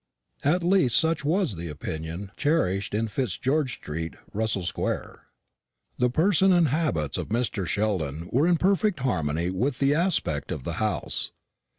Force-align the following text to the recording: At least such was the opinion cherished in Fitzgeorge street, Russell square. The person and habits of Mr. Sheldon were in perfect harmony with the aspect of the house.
At 0.43 0.63
least 0.63 0.97
such 0.97 1.23
was 1.23 1.55
the 1.57 1.67
opinion 1.67 2.31
cherished 2.35 2.95
in 2.95 3.07
Fitzgeorge 3.07 3.73
street, 3.75 4.15
Russell 4.33 4.63
square. 4.63 5.27
The 5.99 6.09
person 6.09 6.51
and 6.51 6.69
habits 6.69 7.19
of 7.19 7.29
Mr. 7.29 7.67
Sheldon 7.67 8.27
were 8.31 8.47
in 8.47 8.57
perfect 8.57 9.01
harmony 9.01 9.51
with 9.51 9.77
the 9.77 9.93
aspect 9.93 10.51
of 10.51 10.63
the 10.63 10.73
house. 10.81 11.33